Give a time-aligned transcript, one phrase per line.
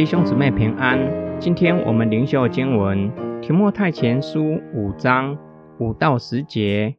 [0.00, 1.38] 弟兄姊妹平安。
[1.38, 4.40] 今天我们灵修经文《提莫太前书》
[4.72, 5.36] 五章
[5.78, 6.96] 五到十节。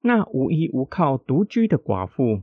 [0.00, 2.42] 那无依无靠独居的寡妇，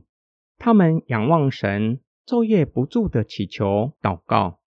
[0.56, 4.60] 他们仰望神，昼夜不住的祈求祷告。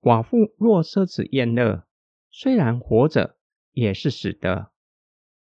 [0.00, 1.82] 寡妇若奢侈宴乐，
[2.30, 3.34] 虽然活着，
[3.72, 4.70] 也是死的。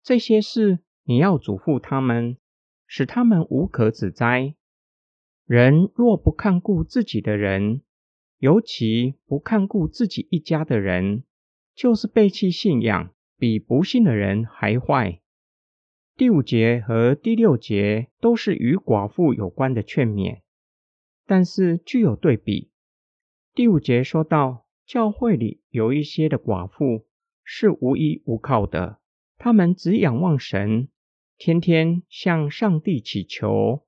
[0.02, 2.38] 这些事你要嘱咐他们，
[2.86, 4.54] 使他们无可指摘。
[5.44, 7.82] 人若不看顾自己的人，
[8.38, 11.24] 尤其不看顾自己一家的人，
[11.74, 15.20] 就是背弃信仰，比不信的人还坏。
[16.16, 20.40] 第五节和第六节都是与寡妇有关的劝勉，
[21.26, 22.70] 但是具有对比。
[23.54, 27.06] 第五节说到，教会里有一些的寡妇
[27.42, 29.00] 是无依无靠的，
[29.38, 30.88] 他们只仰望神，
[31.38, 33.86] 天天向上帝祈求。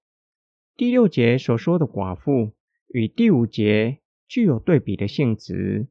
[0.75, 2.55] 第六节所说的寡妇
[2.89, 4.01] 与第五节。
[4.29, 5.89] 具有对比的性质，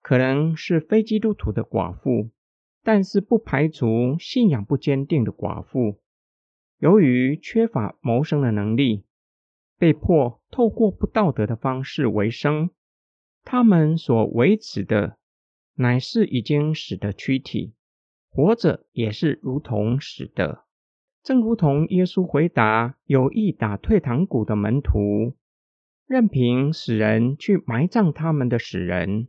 [0.00, 2.30] 可能是非基督徒的寡妇，
[2.82, 6.00] 但是不排除信仰不坚定的寡妇。
[6.78, 9.04] 由于缺乏谋生的能力，
[9.78, 12.70] 被迫透过不道德的方式为生，
[13.44, 15.18] 他们所维持的
[15.74, 17.74] 乃是已经死的躯体，
[18.30, 20.64] 活着也是如同死的。
[21.22, 25.36] 正如同耶稣回答有意打退堂鼓的门徒。
[26.06, 29.26] 任凭死人去埋葬他们的死人。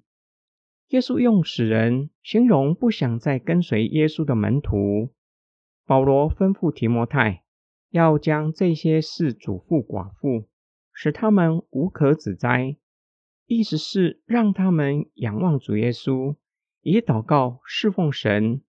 [0.90, 5.12] 耶稣用死人形容不想再跟随耶稣的门徒。
[5.86, 7.44] 保罗吩咐提摩太
[7.90, 10.48] 要将这些事嘱咐寡妇，
[10.94, 12.78] 使他们无可指摘。
[13.48, 16.36] 意思是让他们仰望主耶稣，
[16.82, 18.62] 以祷告侍奉神。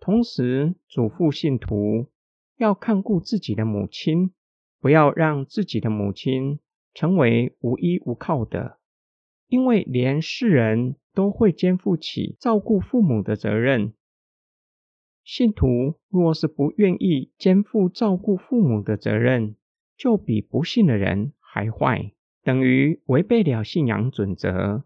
[0.00, 2.10] 同时嘱咐信徒
[2.56, 4.32] 要看顾自己的母亲，
[4.80, 6.58] 不要让自己的母亲。
[6.94, 8.78] 成为无依无靠的，
[9.48, 13.94] 因为连世人都会肩负起照顾父母的责任。
[15.24, 19.54] 信徒若是不愿意肩负照顾父母的责任，
[19.96, 22.12] 就比不信的人还坏，
[22.42, 24.84] 等于违背了信仰准则。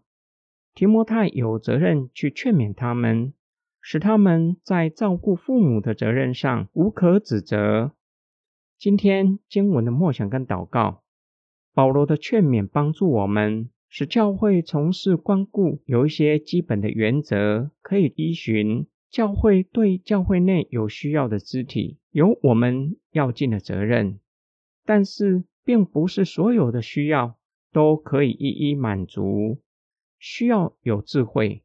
[0.75, 3.33] 提摩太有责任去劝勉他们，
[3.81, 7.93] 使他们在照顾父母的责任上无可指责。
[8.77, 11.01] 今天经文的默想跟祷告。
[11.77, 18.87] 保罗的劝勉帮助我们，使教会从事关顾有一些基本的原则可以依循。
[19.11, 24.19] 教会对教会内有需要的肢体有我们要尽的责任，
[24.85, 27.37] 但是并不是所有的需要
[27.71, 29.59] 都可以一一满足。
[30.17, 31.61] 需要有智慧，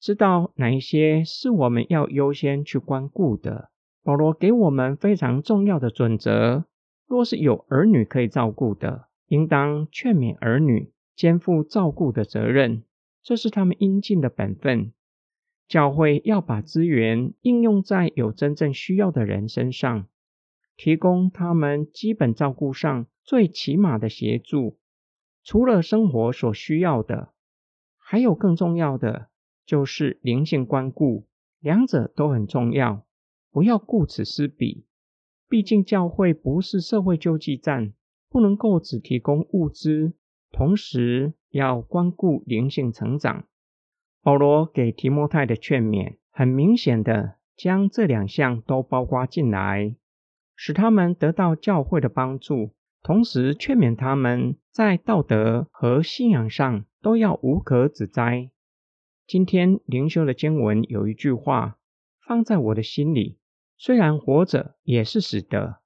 [0.00, 3.68] 知道哪一些是我们要优先去关顾的。
[4.02, 6.64] 保罗给我们非常重要的准则：
[7.06, 9.09] 若是有儿女可以照顾的。
[9.30, 12.82] 应当劝勉儿女肩负照顾的责任，
[13.22, 14.92] 这是他们应尽的本分。
[15.68, 20.08] 教会要把资源应用在有真正需要的人身上，
[20.76, 24.80] 提供他们基本照顾上最起码的协助。
[25.44, 27.32] 除了生活所需要的，
[27.98, 29.28] 还有更重要的
[29.64, 31.28] 就是灵性关顾，
[31.60, 33.06] 两者都很重要。
[33.52, 34.86] 不要顾此失彼，
[35.48, 37.92] 毕竟教会不是社会救济站。
[38.30, 40.14] 不能够只提供物资，
[40.52, 43.44] 同时要关顾灵性成长。
[44.22, 49.96] 保罗给提摩太的劝勉，很明显的将这两项都包括进来，
[50.54, 58.50] 使他们得到教会的帮助，同时劝勉他们在道德和信仰上都要无可指摘。
[59.26, 61.78] 今天灵修的经文有一句话
[62.24, 63.38] 放在我的心里：
[63.76, 65.80] 虽然活着，也是死的。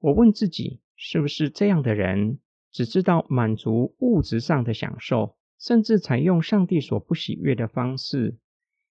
[0.00, 0.80] 我问自己。
[0.96, 2.40] 是不是这样的人
[2.72, 8.38] 只知道满足物质上的享受，甚至采用上帝所不喜悦的方式，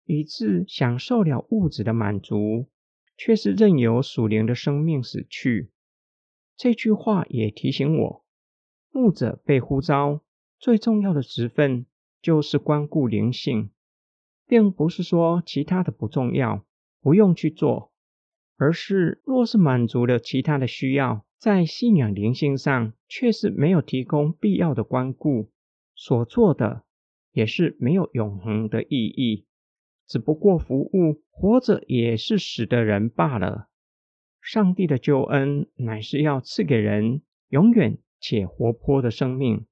[0.04, 2.68] 以致享受了物质的满足，
[3.16, 5.70] 却是任由属灵的生命死去？
[6.56, 8.24] 这句话也提醒我，
[8.90, 10.22] 牧者被呼召
[10.58, 11.86] 最重要的职分
[12.22, 13.70] 就是关顾灵性，
[14.46, 16.64] 并不是说其他的不重要，
[17.00, 17.92] 不用去做，
[18.56, 21.24] 而是若是满足了其他的需要。
[21.44, 25.50] 在信仰灵性上，却是没有提供必要的关顾，
[25.94, 26.84] 所做的
[27.32, 29.44] 也是没有永恒的意义，
[30.06, 33.68] 只不过服务活着也是死的人罢了。
[34.40, 37.20] 上帝的救恩乃是要赐给人
[37.50, 39.66] 永远且活泼的生命，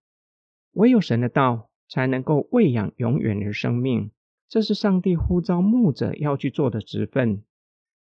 [0.72, 4.10] 唯有神的道才能够喂养永远的生命，
[4.46, 7.42] 这是上帝呼召牧者要去做的职分。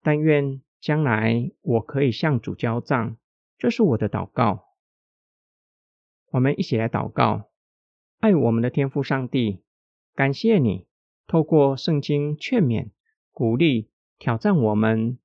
[0.04, 3.18] 但愿将来我可以向主交账。
[3.58, 4.66] 这是我的祷告，
[6.30, 7.50] 我们一起来祷告。
[8.20, 9.64] 爱我们的天父上帝，
[10.14, 10.88] 感谢你
[11.26, 12.92] 透过圣经劝勉、
[13.32, 13.90] 鼓励、
[14.20, 15.18] 挑战我们，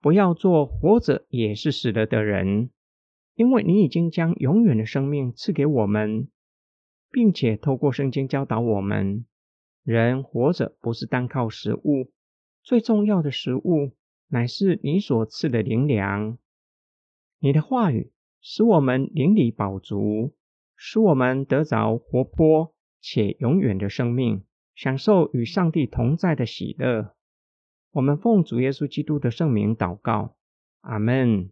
[0.00, 2.70] 不要做活着也是死了的人，
[3.34, 6.28] 因为你已经将永远的生命赐给我们，
[7.12, 9.24] 并且透过圣经教导我们，
[9.84, 12.10] 人活着不是单靠食物，
[12.64, 13.92] 最重要的食物
[14.26, 16.38] 乃是你所赐的灵粮。
[17.42, 20.32] 你的话语使我们灵里饱足。
[20.84, 24.42] 使我们得着活泼且永远的生命，
[24.74, 27.14] 享受与上帝同在的喜乐。
[27.92, 30.34] 我们奉主耶稣基督的圣名祷告，
[30.80, 31.50] 阿门。